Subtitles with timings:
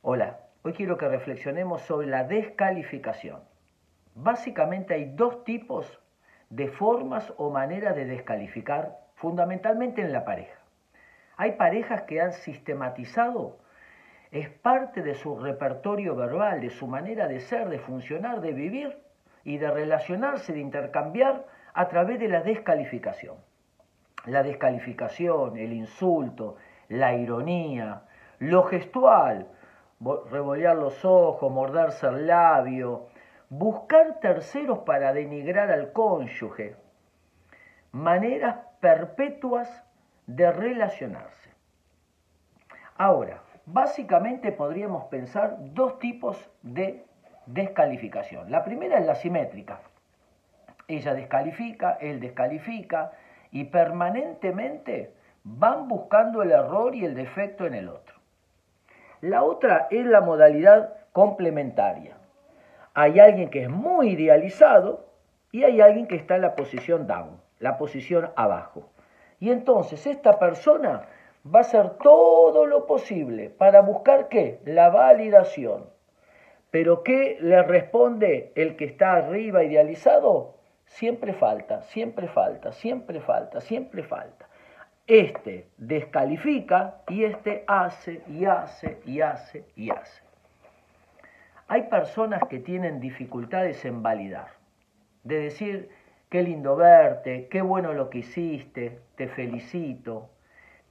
[0.00, 3.40] Hola, hoy quiero que reflexionemos sobre la descalificación.
[4.14, 6.00] Básicamente hay dos tipos
[6.50, 10.56] de formas o maneras de descalificar, fundamentalmente en la pareja.
[11.36, 13.58] Hay parejas que han sistematizado,
[14.30, 18.96] es parte de su repertorio verbal, de su manera de ser, de funcionar, de vivir
[19.42, 21.44] y de relacionarse, de intercambiar
[21.74, 23.34] a través de la descalificación.
[24.26, 26.54] La descalificación, el insulto,
[26.88, 28.02] la ironía,
[28.38, 29.48] lo gestual,
[30.00, 33.08] revolear los ojos, morderse el labio,
[33.48, 36.76] buscar terceros para denigrar al cónyuge,
[37.92, 39.84] maneras perpetuas
[40.26, 41.50] de relacionarse.
[42.96, 47.04] Ahora, básicamente podríamos pensar dos tipos de
[47.46, 48.50] descalificación.
[48.50, 49.80] La primera es la simétrica.
[50.86, 53.12] Ella descalifica, él descalifica
[53.50, 58.17] y permanentemente van buscando el error y el defecto en el otro.
[59.20, 62.16] La otra es la modalidad complementaria.
[62.94, 65.06] Hay alguien que es muy idealizado
[65.50, 68.90] y hay alguien que está en la posición down, la posición abajo.
[69.40, 71.02] Y entonces esta persona
[71.44, 74.60] va a hacer todo lo posible para buscar qué?
[74.64, 75.86] La validación.
[76.70, 80.54] Pero ¿qué le responde el que está arriba idealizado?
[80.84, 84.48] Siempre falta, siempre falta, siempre falta, siempre falta.
[85.08, 90.22] Este descalifica y este hace y hace y hace y hace.
[91.66, 94.48] Hay personas que tienen dificultades en validar,
[95.24, 95.88] de decir,
[96.28, 100.28] qué lindo verte, qué bueno lo que hiciste, te felicito.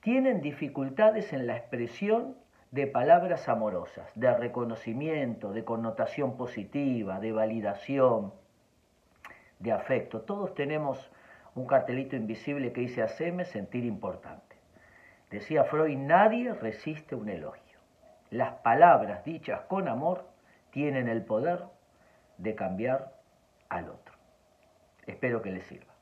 [0.02, 2.36] Tienen dificultades en la expresión
[2.72, 8.34] de palabras amorosas, de reconocimiento, de connotación positiva, de validación,
[9.60, 10.22] de afecto.
[10.22, 11.12] Todos tenemos
[11.58, 14.56] un cartelito invisible que dice haceme sentir importante.
[15.32, 17.80] Decía Freud, nadie resiste un elogio.
[18.30, 20.26] Las palabras dichas con amor
[20.70, 21.64] tienen el poder
[22.38, 23.12] de cambiar
[23.70, 24.14] al otro.
[25.08, 25.97] Espero que les sirva.